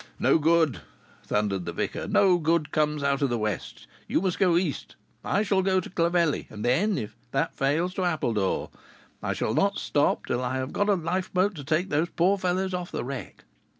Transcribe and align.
"No 0.17 0.39
good!" 0.39 0.81
thundered 1.21 1.65
the 1.65 1.73
vicar, 1.73 2.07
"no 2.07 2.39
good 2.39 2.71
comes 2.71 3.03
out 3.03 3.21
of 3.21 3.29
the 3.29 3.37
west. 3.37 3.85
You 4.07 4.19
must 4.19 4.39
go 4.39 4.57
east. 4.57 4.95
I 5.23 5.43
shall 5.43 5.61
go 5.61 5.79
to 5.79 5.91
Clovelly, 5.91 6.47
and 6.49 6.65
then, 6.65 6.97
if 6.97 7.15
that 7.29 7.53
fails, 7.53 7.93
to 7.93 8.05
Appledore. 8.05 8.71
I 9.21 9.33
shall 9.33 9.53
not 9.53 9.77
stop 9.77 10.25
till 10.25 10.41
I 10.43 10.57
have 10.57 10.73
got 10.73 10.89
a 10.89 10.95
lifeboat 10.95 11.53
to 11.53 11.63
take 11.63 11.89
those 11.89 12.09
poor 12.09 12.39
fellows 12.39 12.73
off 12.73 12.91
the 12.91 13.03
wreck." 13.03 13.43